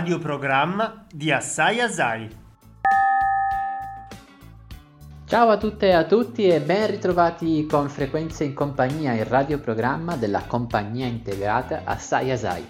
[0.00, 2.26] radioprogramma di Assai Asai.
[5.26, 10.16] Ciao a tutte e a tutti e ben ritrovati con Frequenze in Compagnia, il radioprogramma
[10.16, 12.66] della compagnia integrata Assai Asai.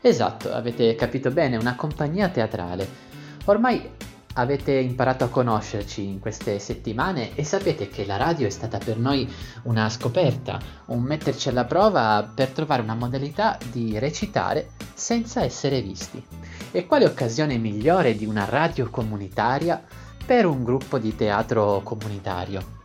[0.00, 2.88] Esatto, avete capito bene, una compagnia teatrale.
[3.46, 3.90] Ormai
[4.34, 8.96] avete imparato a conoscerci in queste settimane e sapete che la radio è stata per
[8.96, 9.28] noi
[9.64, 16.24] una scoperta, un metterci alla prova per trovare una modalità di recitare senza essere visti.
[16.70, 19.82] E quale occasione migliore di una radio comunitaria
[20.24, 22.78] per un gruppo di teatro comunitario?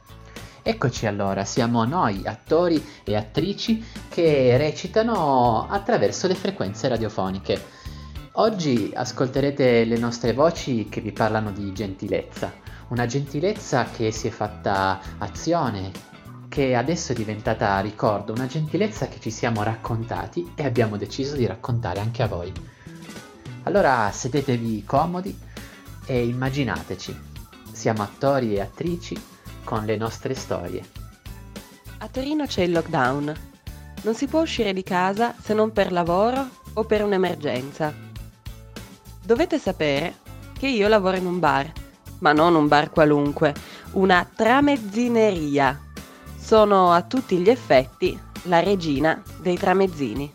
[0.67, 7.61] Eccoci allora, siamo noi, attori e attrici, che recitano attraverso le frequenze radiofoniche.
[8.37, 12.51] Oggi ascolterete le nostre voci che vi parlano di gentilezza,
[12.87, 15.91] una gentilezza che si è fatta azione,
[16.49, 21.45] che adesso è diventata ricordo, una gentilezza che ci siamo raccontati e abbiamo deciso di
[21.45, 22.51] raccontare anche a voi.
[23.65, 25.35] Allora sedetevi comodi
[26.05, 27.19] e immaginateci,
[27.71, 29.19] siamo attori e attrici
[29.63, 30.83] con le nostre storie.
[31.97, 33.33] A Torino c'è il lockdown.
[34.03, 37.91] Non si può uscire di casa se non per lavoro o per un'emergenza.
[39.23, 40.13] Dovete sapere
[40.57, 41.71] che io lavoro in un bar,
[42.19, 43.55] ma non un bar qualunque,
[43.93, 45.81] una tramezzineria.
[46.37, 50.31] Sono a tutti gli effetti la regina dei tramezzini.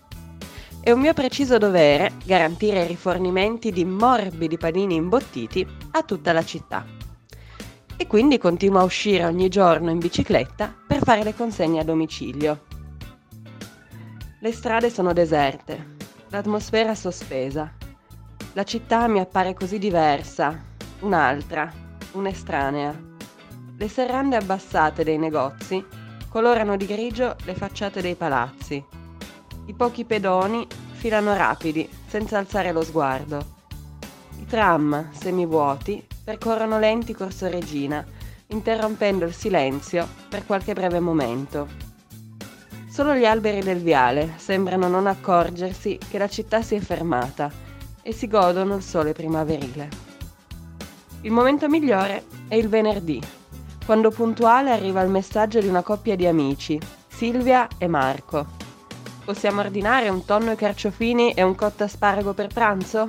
[0.83, 6.85] È un mio preciso dovere garantire rifornimenti di morbidi panini imbottiti a tutta la città.
[7.97, 12.65] E quindi continuo a uscire ogni giorno in bicicletta per fare le consegne a domicilio.
[14.41, 15.97] Le strade sono deserte,
[16.31, 17.75] l'atmosfera sospesa
[18.55, 20.61] la città mi appare così diversa,
[21.01, 21.73] un'altra,
[22.13, 22.93] un'estranea.
[23.77, 25.85] Le serrande abbassate dei negozi
[26.29, 28.85] colorano di grigio le facciate dei palazzi.
[29.71, 33.59] I pochi pedoni filano rapidi, senza alzare lo sguardo.
[34.41, 38.05] I tram, semivuoti, percorrono lenti Corso Regina,
[38.49, 41.69] interrompendo il silenzio per qualche breve momento.
[42.89, 47.49] Solo gli alberi del viale sembrano non accorgersi che la città si è fermata
[48.03, 49.89] e si godono il sole primaverile.
[51.21, 53.23] Il momento migliore è il venerdì,
[53.87, 56.77] quando puntuale arriva il messaggio di una coppia di amici,
[57.07, 58.59] Silvia e Marco.
[59.31, 63.09] Possiamo ordinare un tonno e carciofini e un cotto asparago per pranzo?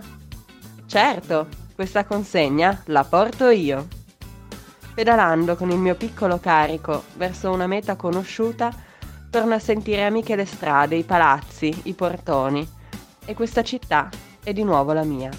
[0.85, 3.87] Certo, questa consegna la porto io.
[4.93, 8.71] Pedalando con il mio piccolo carico verso una meta conosciuta,
[9.31, 12.69] torno a sentire amiche le strade, i palazzi, i portoni
[13.25, 14.07] e questa città
[14.43, 15.31] è di nuovo la mia.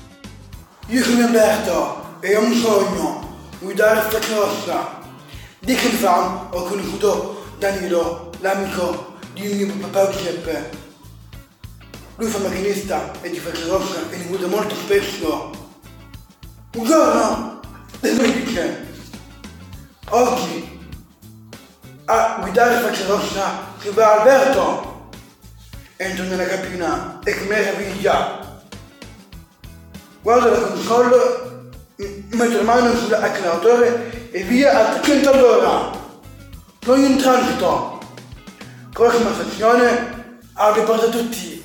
[0.87, 4.99] Io sono Alberto e ho un sogno, guidare Stacca Rossa.
[5.61, 10.71] Di che ho conosciuto Danilo, l'amico di mio papà Giuseppe.
[12.17, 15.51] Lui fa macchinista e di Stacca Rossa e li guida molto spesso.
[16.75, 17.61] Un giorno,
[18.01, 18.87] e lui dice,
[20.11, 20.81] oggi
[22.07, 25.11] a guidare Stacca Rossa si va Alberto.
[25.97, 28.43] Entro nella cabina e che meraviglia!
[30.23, 31.71] guardo la console,
[32.31, 35.91] metto la mano sull'acceleratore e via a 300 all'ora.
[36.81, 37.92] Sono in transito.
[38.93, 41.62] Prossima stazione, apri porta tutti.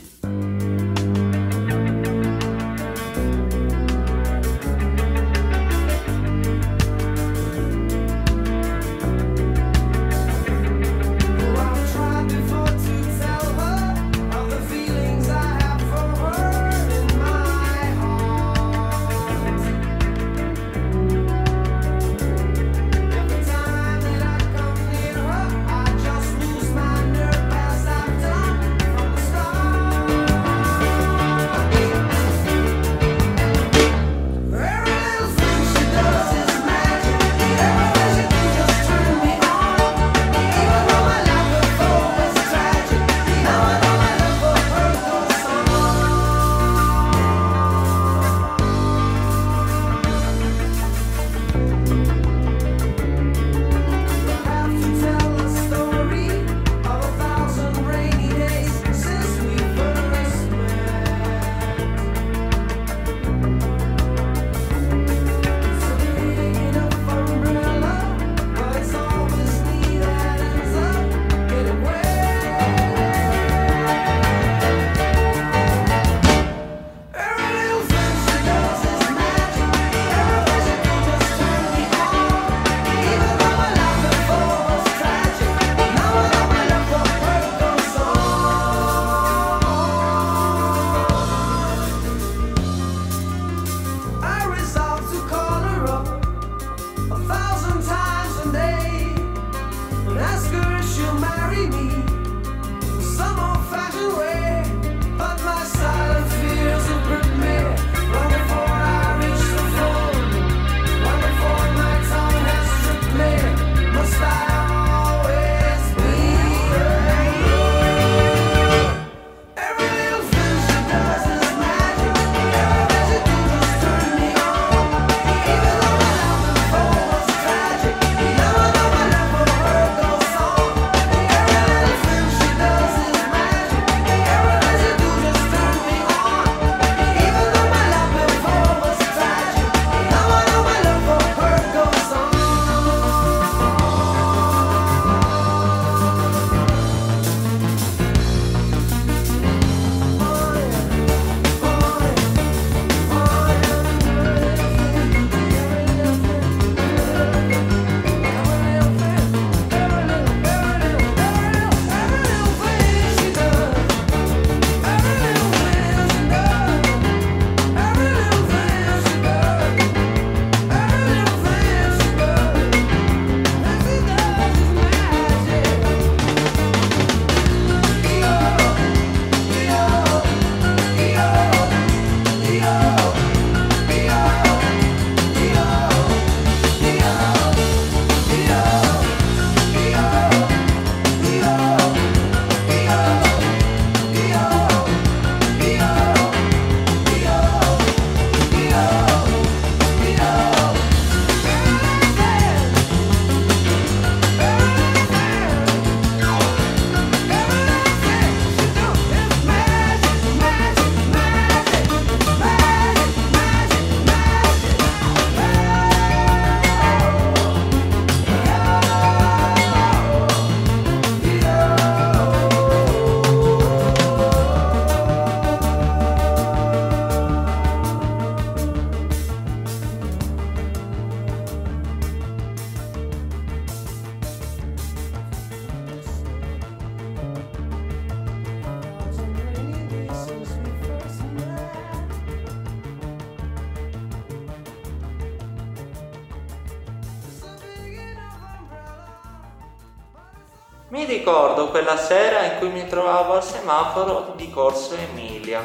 [253.68, 255.62] Semaforo di Corso Emilia.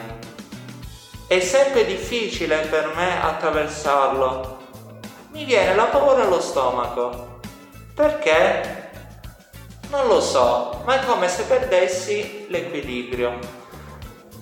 [1.29, 4.59] È sempre difficile per me attraversarlo.
[5.29, 7.39] Mi viene la paura allo stomaco.
[7.95, 8.91] Perché?
[9.91, 13.39] Non lo so, ma è come se perdessi l'equilibrio.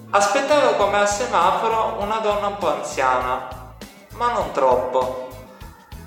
[0.08, 3.74] Aspettavo come al semaforo una donna un po' anziana,
[4.12, 5.28] ma non troppo.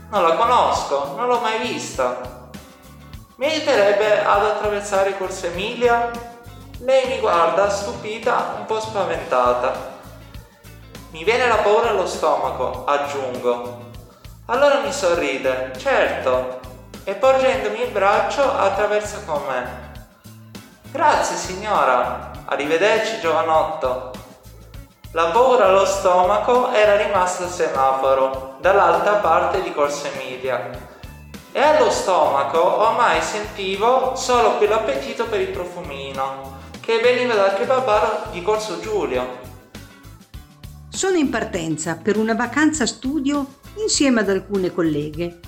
[0.10, 2.50] Non la conosco, non l'ho mai vista.
[3.36, 6.33] Mi aiuterebbe ad attraversare Corso Emilia?
[6.84, 9.92] Lei mi guarda stupita, un po' spaventata.
[11.12, 13.92] Mi viene la paura allo stomaco, aggiungo.
[14.48, 16.60] Allora mi sorride, certo,
[17.06, 19.92] e porgendomi il braccio attraversa con me.
[20.92, 24.12] Grazie signora, arrivederci giovanotto.
[25.12, 30.92] La paura allo stomaco era rimasta al semaforo, dall'altra parte di Corso Emilia
[31.56, 38.42] e allo stomaco ormai sentivo solo quell'appetito per il profumino che veniva dal kebabaro di
[38.42, 39.40] Corso Giulio.
[40.90, 45.40] Sono in partenza per una vacanza studio insieme ad alcune colleghe.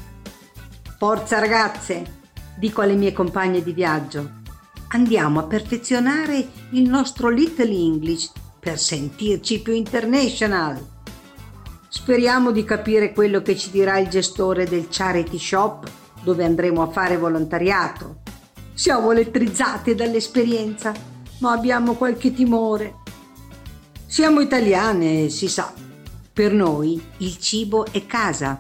[0.98, 2.22] Forza ragazze,
[2.58, 4.44] dico alle mie compagne di viaggio,
[4.92, 10.82] andiamo a perfezionare il nostro Little English per sentirci più international.
[11.90, 15.86] Speriamo di capire quello che ci dirà il gestore del charity shop
[16.24, 18.22] dove andremo a fare volontariato.
[18.74, 22.96] Siamo elettrizzati dall'esperienza, ma abbiamo qualche timore.
[24.06, 25.74] Siamo italiane, si sa.
[26.32, 28.60] Per noi il cibo è casa.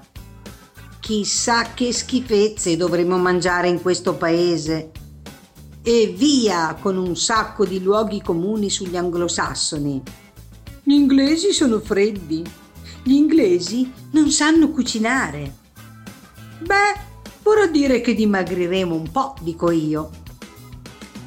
[0.99, 4.91] Chissà che schifezze dovremo mangiare in questo paese.
[5.81, 10.01] E via con un sacco di luoghi comuni sugli anglosassoni.
[10.83, 12.43] Gli inglesi sono freddi.
[13.03, 15.63] Gli inglesi non sanno cucinare.
[16.59, 16.99] Beh,
[17.43, 20.09] vorrà dire che dimagriremo un po', dico io.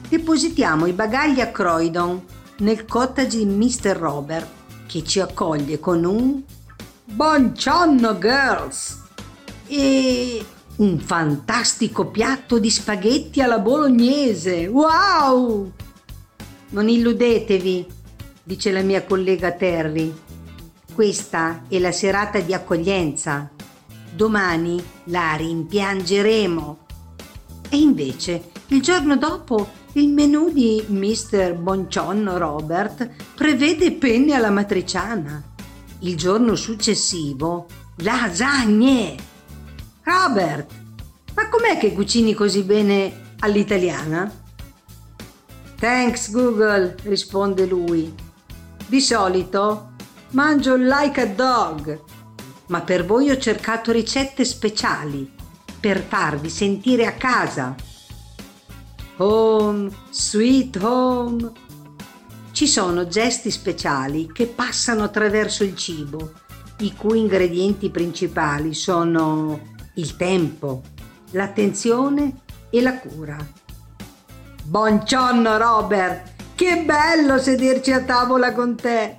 [0.09, 2.25] Depositiamo i bagagli a Croydon,
[2.61, 3.95] nel cottage di Mr.
[3.95, 4.49] Robert,
[4.87, 6.43] che ci accoglie con un
[7.05, 9.03] Buongiorno girls!
[9.67, 10.43] E
[10.77, 14.67] un fantastico piatto di spaghetti alla bolognese.
[14.67, 15.73] Wow!
[16.71, 17.87] Non illudetevi,
[18.43, 20.11] dice la mia collega Terry.
[20.95, 23.51] Questa è la serata di accoglienza.
[24.15, 26.79] Domani la rimpiangeremo.
[27.69, 31.55] E invece, il giorno dopo, il menù di Mr.
[31.55, 35.43] Boncionno Robert prevede penne alla matriciana.
[36.01, 37.67] Il giorno successivo,
[37.97, 39.17] lasagne.
[40.03, 40.71] Robert,
[41.35, 44.31] ma com'è che cucini così bene all'italiana?
[45.79, 48.15] Thanks Google, risponde lui.
[48.87, 49.93] Di solito
[50.31, 52.01] Mangio like a dog.
[52.67, 55.31] Ma per voi ho cercato ricette speciali
[55.81, 57.75] per farvi sentire a casa.
[59.21, 61.51] Home, sweet home.
[62.53, 66.35] Ci sono gesti speciali che passano attraverso il cibo,
[66.79, 70.83] i cui ingredienti principali sono il tempo,
[71.33, 73.37] l'attenzione e la cura.
[74.63, 79.18] Buongiorno Robert, che bello sederci a tavola con te!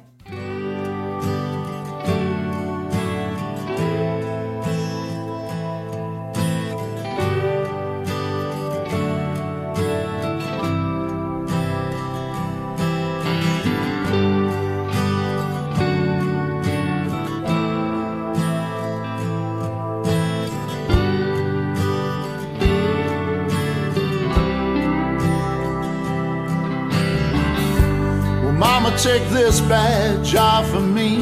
[29.39, 31.21] This badge off of me.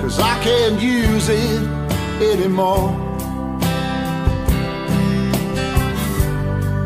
[0.00, 1.62] Cause I can't use it
[2.22, 2.88] anymore.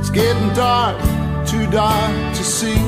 [0.01, 0.99] It's getting dark,
[1.47, 2.83] too dark to see.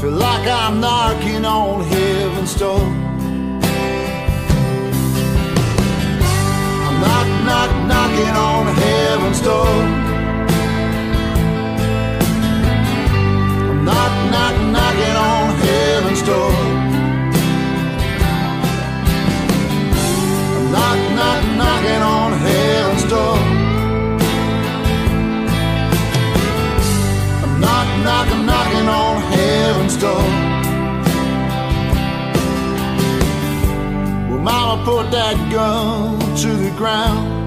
[0.00, 2.86] Feel like I'm knocking on heaven's door.
[6.86, 10.07] I'm knock, knock, knocking on heaven's door.
[14.30, 16.50] Knock, knock, knocking on heaven's door.
[20.72, 23.36] Knock, knock, knocking on heaven's door.
[27.60, 30.24] Knock, knock, knocking on heaven's door.
[34.28, 37.37] Well, Mama put that gun to the ground.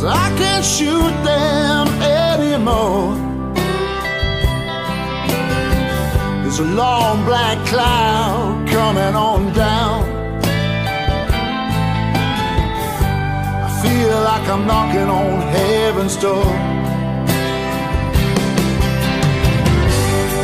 [0.00, 3.16] Cause I can't shoot them anymore.
[6.42, 10.04] There's a long black cloud coming on down.
[13.66, 16.46] I feel like I'm knocking on heaven's door.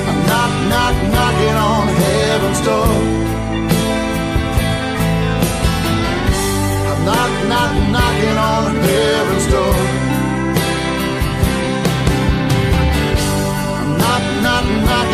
[0.08, 3.24] I'm knock, knock, knocking on heaven's door.
[6.90, 9.43] I'm knock, knock, knocking on heaven's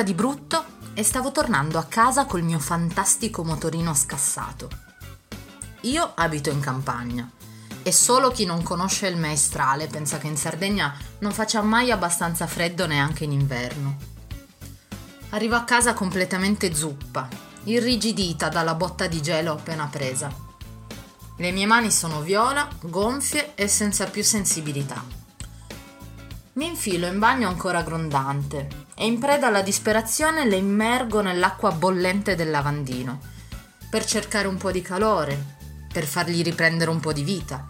[0.00, 0.64] pioveva di brutto
[0.94, 4.68] e stavo tornando a casa col mio fantastico motorino scassato.
[5.82, 7.30] Io abito in campagna
[7.82, 12.46] e solo chi non conosce il maestrale pensa che in Sardegna non faccia mai abbastanza
[12.46, 13.96] freddo neanche in inverno.
[15.30, 17.28] Arrivo a casa completamente zuppa,
[17.64, 20.32] irrigidita dalla botta di gelo appena presa.
[21.36, 25.19] Le mie mani sono viola, gonfie e senza più sensibilità.
[26.60, 32.34] Mi infilo in bagno ancora grondante e in preda alla disperazione le immergo nell'acqua bollente
[32.34, 33.18] del lavandino
[33.88, 35.56] per cercare un po' di calore,
[35.90, 37.66] per fargli riprendere un po' di vita.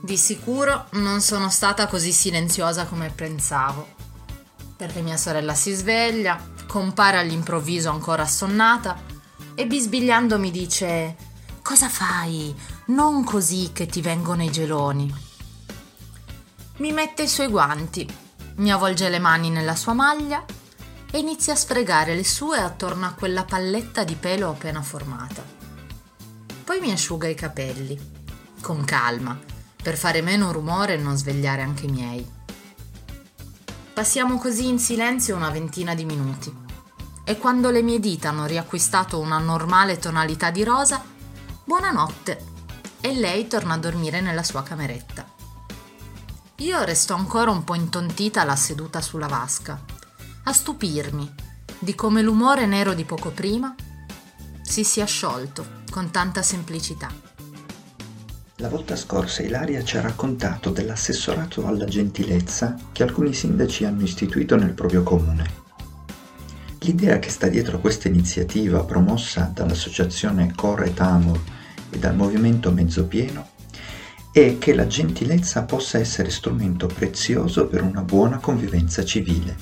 [0.00, 3.86] Di sicuro non sono stata così silenziosa come pensavo,
[4.76, 9.00] perché mia sorella si sveglia, compare all'improvviso ancora assonnata
[9.54, 11.14] e bisbigliando mi dice
[11.62, 12.52] Cosa fai?
[12.86, 15.26] Non così che ti vengono i geloni.
[16.78, 18.08] Mi mette i suoi guanti,
[18.58, 20.44] mi avvolge le mani nella sua maglia
[21.10, 25.42] e inizia a sfregare le sue attorno a quella palletta di pelo appena formata.
[26.62, 27.98] Poi mi asciuga i capelli,
[28.60, 29.36] con calma,
[29.82, 32.30] per fare meno rumore e non svegliare anche i miei.
[33.92, 36.56] Passiamo così in silenzio una ventina di minuti
[37.24, 41.02] e quando le mie dita hanno riacquistato una normale tonalità di rosa,
[41.64, 42.46] buonanotte
[43.00, 45.27] e lei torna a dormire nella sua cameretta.
[46.60, 49.80] Io resto ancora un po' intontita là seduta sulla vasca,
[50.42, 51.32] a stupirmi
[51.78, 53.72] di come l'umore nero di poco prima
[54.60, 57.14] si sia sciolto con tanta semplicità.
[58.56, 64.56] La volta scorsa Ilaria ci ha raccontato dell'assessorato alla gentilezza che alcuni sindaci hanno istituito
[64.56, 65.48] nel proprio comune.
[66.80, 71.40] L'idea che sta dietro questa iniziativa promossa dall'associazione Core Tamur
[71.90, 73.56] e dal movimento Mezzopieno
[74.32, 79.56] è che la gentilezza possa essere strumento prezioso per una buona convivenza civile.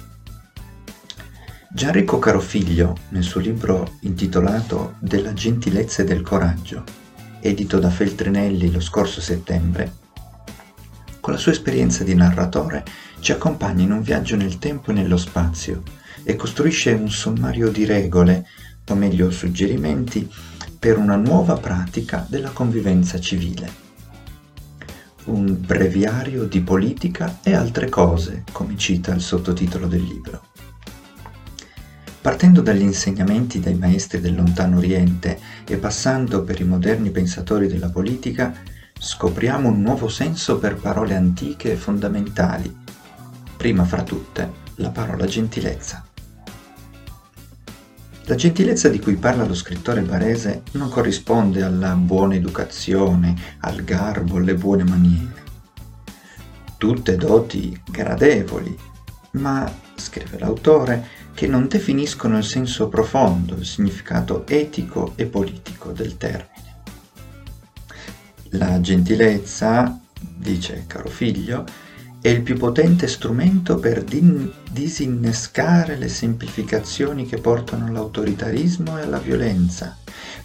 [1.73, 6.85] Gianrico Carofiglio, nel suo libro intitolato Della gentilezza e del coraggio,
[7.40, 10.04] edito da Feltrinelli lo scorso settembre,
[11.20, 12.85] con la sua esperienza di narratore
[13.18, 15.82] ci accompagna in un viaggio nel tempo e nello spazio
[16.23, 18.46] e costruisce un sommario di regole,
[18.88, 20.32] o meglio suggerimenti,
[20.78, 23.86] per una nuova pratica della convivenza civile.
[25.26, 30.42] Un breviario di politica e altre cose, come cita il sottotitolo del libro.
[32.21, 37.90] Partendo dagli insegnamenti dei maestri del lontano Oriente e passando per i moderni pensatori della
[37.90, 38.54] politica,
[38.97, 42.73] scopriamo un nuovo senso per parole antiche e fondamentali,
[43.56, 46.04] prima fra tutte la parola gentilezza.
[48.28, 54.38] La gentilezza di cui parla lo scrittore barese non corrisponde alla buona educazione, al garbo,
[54.38, 55.44] alle buone maniere.
[56.76, 58.76] Tutte doti gradevoli,
[59.32, 66.16] ma, scrive l'autore, che non definiscono il senso profondo, il significato etico e politico del
[66.16, 66.80] termine.
[68.50, 71.64] La gentilezza, dice caro figlio,
[72.20, 79.18] è il più potente strumento per din- disinnescare le semplificazioni che portano all'autoritarismo e alla
[79.18, 79.96] violenza,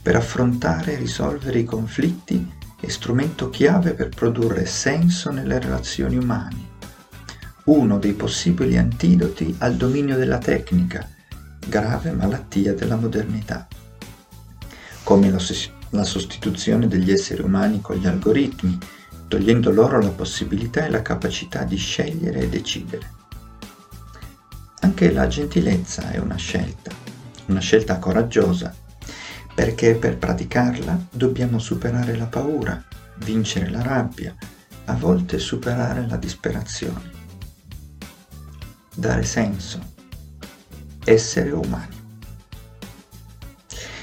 [0.02, 6.70] per affrontare e risolvere i conflitti è strumento chiave per produrre senso nelle relazioni umane,
[7.66, 11.08] uno dei possibili antidoti al dominio della tecnica,
[11.68, 13.68] grave malattia della modernità,
[15.04, 18.78] come la sostituzione degli esseri umani con gli algoritmi,
[19.32, 23.14] togliendo loro la possibilità e la capacità di scegliere e decidere.
[24.82, 26.92] Anche la gentilezza è una scelta,
[27.46, 28.76] una scelta coraggiosa,
[29.56, 32.84] perché per praticarla dobbiamo superare la paura,
[33.24, 34.36] vincere la rabbia,
[34.86, 37.12] a volte superare la disperazione.
[38.94, 39.80] Dare senso,
[41.06, 42.00] essere umani.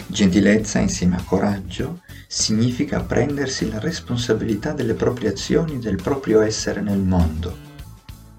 [0.07, 6.83] Gentilezza insieme a coraggio significa prendersi la responsabilità delle proprie azioni e del proprio essere
[6.83, 7.57] nel mondo,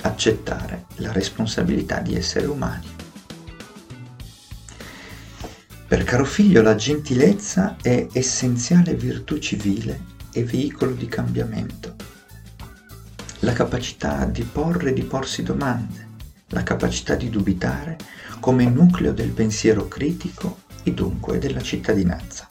[0.04, 2.86] accettare la responsabilità di essere umani.
[5.88, 11.96] Per caro figlio la gentilezza è essenziale virtù civile e veicolo di cambiamento.
[13.40, 16.08] La capacità di porre e di porsi domande,
[16.50, 17.98] la capacità di dubitare
[18.40, 22.49] come nucleo del pensiero critico e dunque della cittadinanza.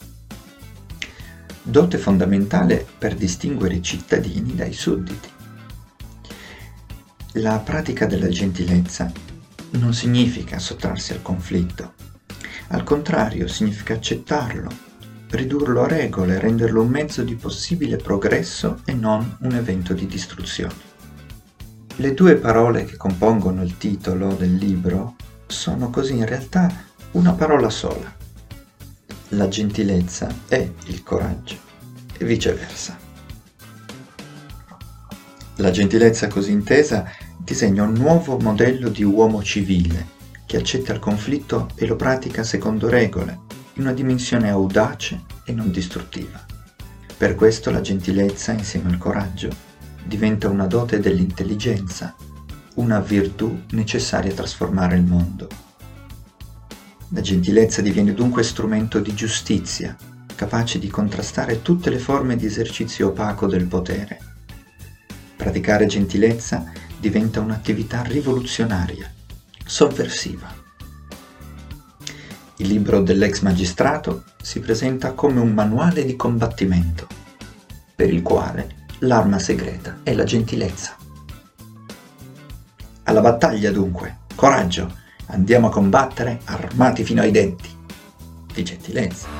[1.61, 5.29] Dote fondamentale per distinguere i cittadini dai sudditi.
[7.33, 9.11] La pratica della gentilezza
[9.71, 11.93] non significa sottrarsi al conflitto,
[12.69, 14.69] al contrario significa accettarlo,
[15.31, 20.87] ridurlo a regole, renderlo un mezzo di possibile progresso e non un evento di distruzione.
[21.95, 25.15] Le due parole che compongono il titolo del libro
[25.47, 26.71] sono così in realtà
[27.11, 28.18] una parola sola.
[29.33, 31.55] La gentilezza è il coraggio
[32.17, 32.97] e viceversa.
[35.57, 37.05] La gentilezza così intesa
[37.37, 42.89] disegna un nuovo modello di uomo civile che accetta il conflitto e lo pratica secondo
[42.89, 43.41] regole,
[43.73, 46.43] in una dimensione audace e non distruttiva.
[47.15, 49.55] Per questo la gentilezza insieme al coraggio
[50.05, 52.15] diventa una dote dell'intelligenza,
[52.75, 55.68] una virtù necessaria a trasformare il mondo.
[57.11, 59.97] La gentilezza diviene dunque strumento di giustizia,
[60.35, 64.19] capace di contrastare tutte le forme di esercizio opaco del potere.
[65.35, 69.11] Praticare gentilezza diventa un'attività rivoluzionaria,
[69.65, 70.53] sovversiva.
[72.57, 77.07] Il libro dell'ex magistrato si presenta come un manuale di combattimento,
[77.95, 80.95] per il quale l'arma segreta è la gentilezza.
[83.03, 84.98] Alla battaglia dunque, coraggio,
[85.29, 87.69] andiamo a combattere armati fino ai denti,
[88.53, 89.38] di gentilezza.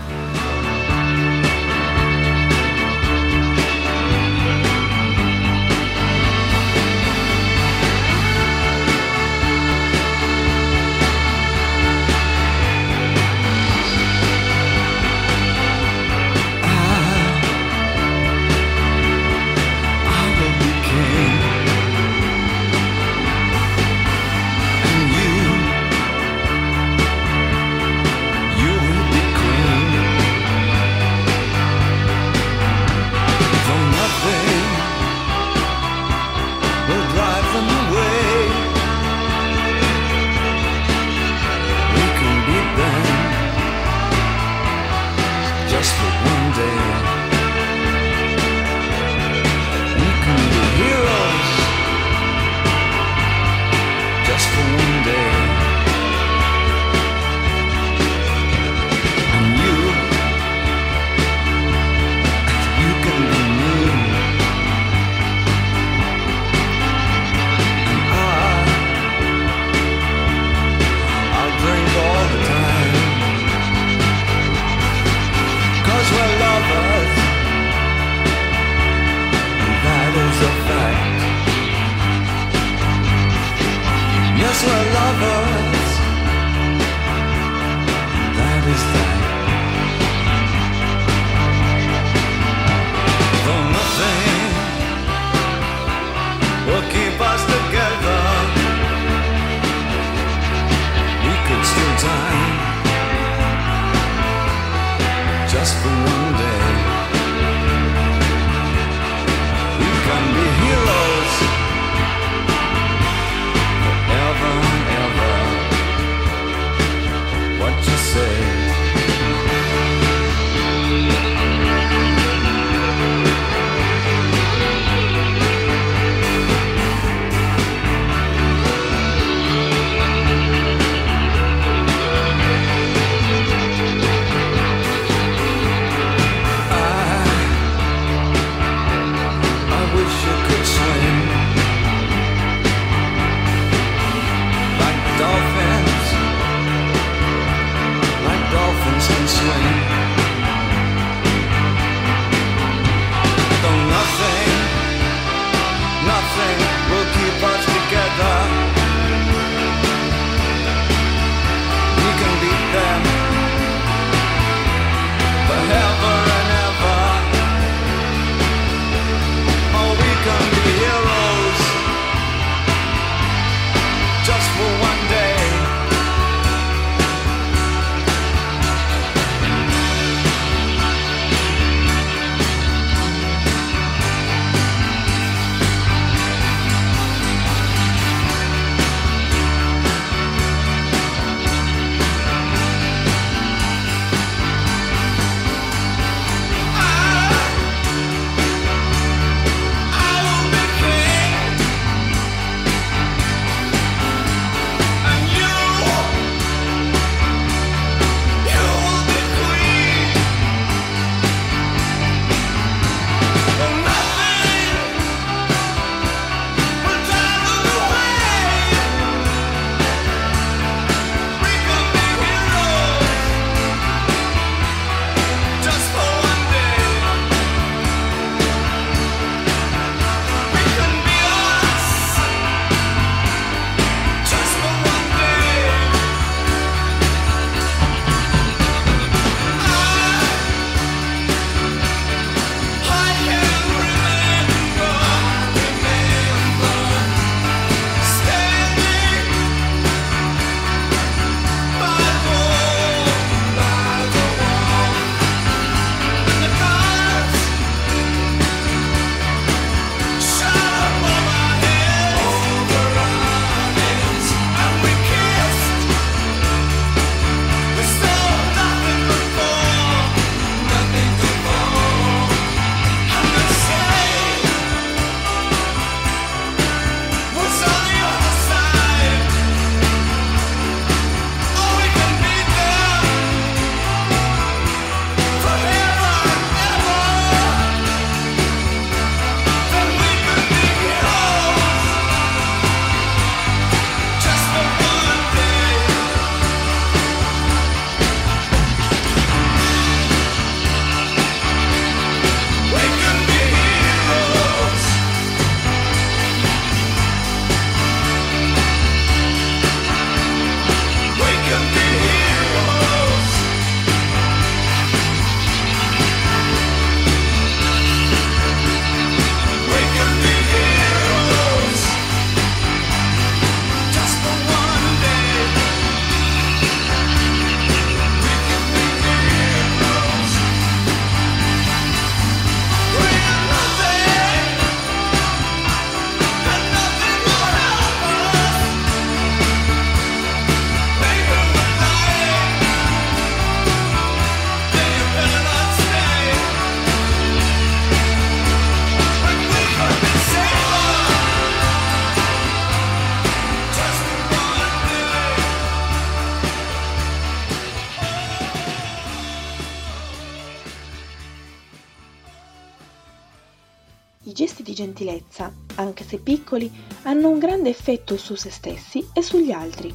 [365.00, 366.70] Gentilezza, anche se piccoli,
[367.04, 369.94] hanno un grande effetto su se stessi e sugli altri.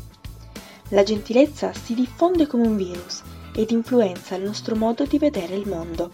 [0.89, 3.23] La gentilezza si diffonde come un virus
[3.55, 6.13] ed influenza il nostro modo di vedere il mondo.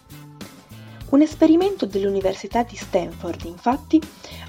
[1.11, 4.01] Un esperimento dell'Università di Stanford, infatti,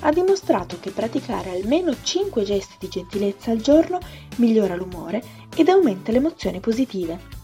[0.01, 3.99] ha dimostrato che praticare almeno 5 gesti di gentilezza al giorno
[4.38, 5.23] migliora l'umore
[5.56, 7.39] ed aumenta le emozioni positive.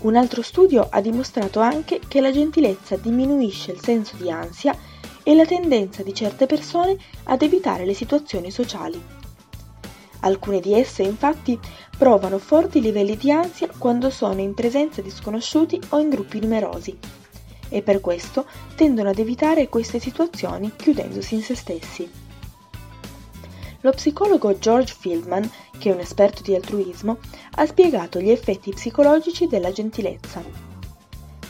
[0.00, 4.76] Un altro studio ha dimostrato anche che la gentilezza diminuisce il senso di ansia
[5.22, 9.00] e la tendenza di certe persone ad evitare le situazioni sociali.
[10.20, 11.58] Alcune di esse infatti
[11.96, 16.96] provano forti livelli di ansia quando sono in presenza di sconosciuti o in gruppi numerosi
[17.68, 22.10] e per questo tendono ad evitare queste situazioni chiudendosi in se stessi.
[23.80, 27.18] Lo psicologo George Fieldman, che è un esperto di altruismo,
[27.56, 30.71] ha spiegato gli effetti psicologici della gentilezza.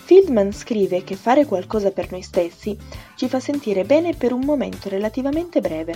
[0.05, 2.77] Fieldman scrive che fare qualcosa per noi stessi
[3.15, 5.95] ci fa sentire bene per un momento relativamente breve,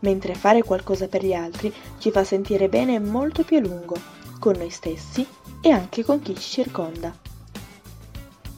[0.00, 3.96] mentre fare qualcosa per gli altri ci fa sentire bene molto più a lungo,
[4.38, 5.26] con noi stessi
[5.62, 7.16] e anche con chi ci circonda.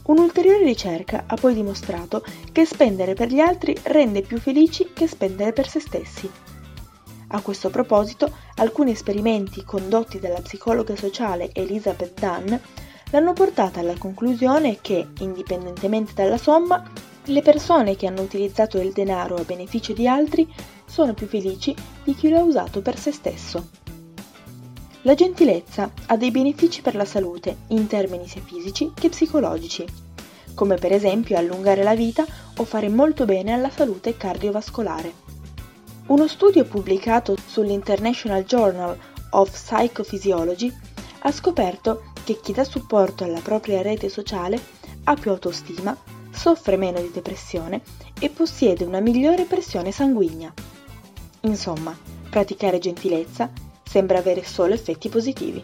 [0.06, 5.52] Un'ulteriore ricerca ha poi dimostrato che spendere per gli altri rende più felici che spendere
[5.52, 6.28] per se stessi.
[7.28, 12.54] A questo proposito, alcuni esperimenti condotti dalla psicologa sociale Elizabeth Dunn
[13.10, 16.82] l'hanno portata alla conclusione che, indipendentemente dalla somma,
[17.24, 20.52] le persone che hanno utilizzato il denaro a beneficio di altri
[20.84, 23.68] sono più felici di chi lo ha usato per se stesso.
[25.02, 29.84] La gentilezza ha dei benefici per la salute in termini sia fisici che psicologici,
[30.54, 32.24] come per esempio allungare la vita
[32.56, 35.12] o fare molto bene alla salute cardiovascolare.
[36.06, 38.98] Uno studio pubblicato sull'International Journal
[39.30, 40.72] of Psychophysiology
[41.20, 44.60] ha scoperto che chi dà supporto alla propria rete sociale
[45.04, 45.96] ha più autostima,
[46.32, 47.82] soffre meno di depressione
[48.18, 50.52] e possiede una migliore pressione sanguigna.
[51.42, 51.96] Insomma,
[52.28, 53.48] praticare gentilezza
[53.84, 55.62] sembra avere solo effetti positivi.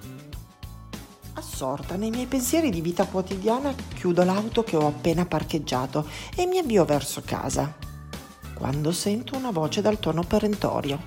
[1.33, 6.59] Assorta nei miei pensieri di vita quotidiana, chiudo l'auto che ho appena parcheggiato e mi
[6.59, 7.91] avvio verso casa
[8.55, 11.01] quando sento una voce dal tono perentorio,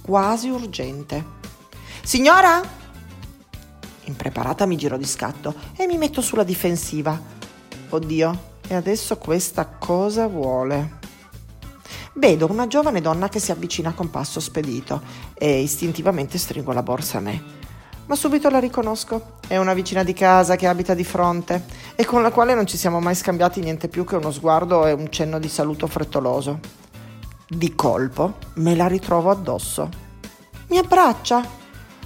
[0.00, 1.22] quasi urgente.
[2.02, 2.81] Signora?
[4.04, 7.20] Impreparata mi giro di scatto e mi metto sulla difensiva.
[7.88, 10.98] Oddio, e adesso questa cosa vuole?
[12.14, 15.00] Vedo una giovane donna che si avvicina con passo spedito
[15.34, 17.42] e istintivamente stringo la borsa a me.
[18.06, 19.38] Ma subito la riconosco.
[19.46, 22.76] È una vicina di casa che abita di fronte e con la quale non ci
[22.76, 26.58] siamo mai scambiati niente più che uno sguardo e un cenno di saluto frettoloso.
[27.48, 29.88] Di colpo me la ritrovo addosso.
[30.68, 31.46] Mi abbraccia,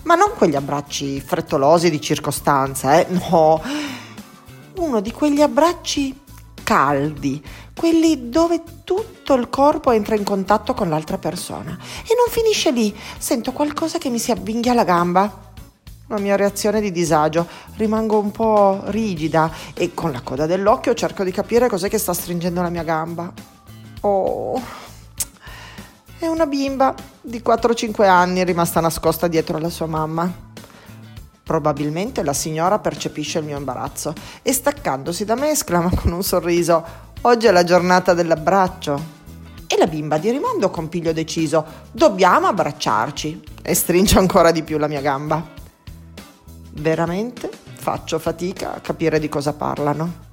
[0.06, 3.06] ma non quegli abbracci frettolosi di circostanza, eh?
[3.08, 3.60] No,
[4.76, 6.18] uno di quegli abbracci
[6.62, 11.76] caldi, quelli dove tutto il corpo entra in contatto con l'altra persona.
[12.02, 15.44] E non finisce lì, sento qualcosa che mi si avvinghia la gamba.
[16.08, 21.24] La mia reazione di disagio, rimango un po' rigida e con la coda dell'occhio cerco
[21.24, 23.32] di capire cos'è che sta stringendo la mia gamba.
[24.02, 24.62] Oh,
[26.18, 30.44] è una bimba di 4-5 anni rimasta nascosta dietro alla sua mamma.
[31.42, 36.84] Probabilmente la signora percepisce il mio imbarazzo e staccandosi da me esclama con un sorriso:
[37.22, 39.14] Oggi è la giornata dell'abbraccio.
[39.68, 43.42] E la bimba di rimando con piglio deciso: Dobbiamo abbracciarci.
[43.62, 45.44] E stringe ancora di più la mia gamba.
[46.72, 50.24] Veramente faccio fatica a capire di cosa parlano.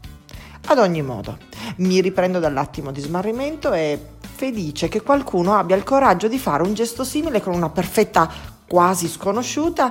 [0.68, 1.38] Ad ogni modo,
[1.78, 4.13] mi riprendo dall'attimo di smarrimento e
[4.44, 8.30] felice che qualcuno abbia il coraggio di fare un gesto simile con una perfetta
[8.68, 9.90] quasi sconosciuta,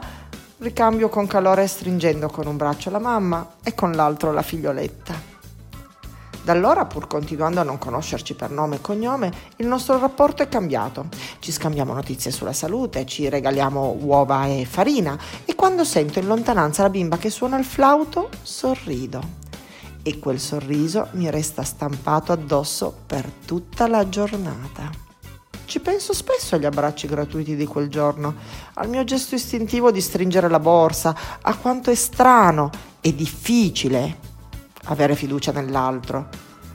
[0.58, 5.30] ricambio con calore stringendo con un braccio la mamma e con l'altro la figlioletta.
[6.44, 10.48] Da allora, pur continuando a non conoscerci per nome e cognome, il nostro rapporto è
[10.48, 11.06] cambiato.
[11.38, 16.82] Ci scambiamo notizie sulla salute, ci regaliamo uova e farina e quando sento in lontananza
[16.82, 19.41] la bimba che suona il flauto, sorrido
[20.02, 24.90] e quel sorriso mi resta stampato addosso per tutta la giornata.
[25.64, 28.34] Ci penso spesso agli abbracci gratuiti di quel giorno,
[28.74, 34.18] al mio gesto istintivo di stringere la borsa, a quanto è strano e difficile
[34.84, 36.28] avere fiducia nell'altro.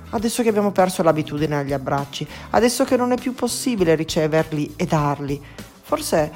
[0.09, 4.85] Adesso che abbiamo perso l'abitudine agli abbracci, adesso che non è più possibile riceverli e
[4.85, 5.39] darli,
[5.81, 6.31] forse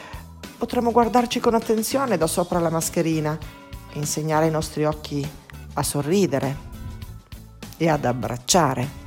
[0.57, 3.35] potremmo guardarci con attenzione da sopra la mascherina
[3.91, 5.27] e insegnare ai nostri occhi
[5.73, 6.69] a sorridere
[7.81, 8.99] e ad abbracciare.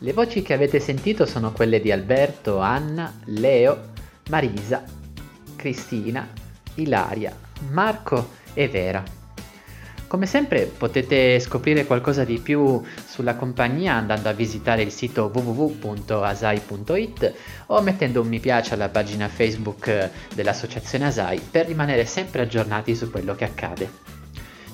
[0.00, 3.92] Le voci che avete sentito sono quelle di Alberto, Anna, Leo,
[4.28, 4.84] Marisa,
[5.56, 6.28] Cristina,
[6.74, 7.34] Ilaria,
[7.70, 9.02] Marco e Vera.
[10.06, 17.34] Come sempre potete scoprire qualcosa di più sulla compagnia andando a visitare il sito www.asai.it
[17.68, 23.10] o mettendo un mi piace alla pagina Facebook dell'associazione Asai per rimanere sempre aggiornati su
[23.10, 24.15] quello che accade.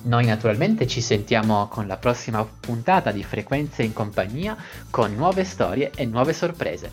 [0.05, 4.57] Noi naturalmente ci sentiamo con la prossima puntata di Frequenze in compagnia
[4.91, 6.93] con nuove storie e nuove sorprese.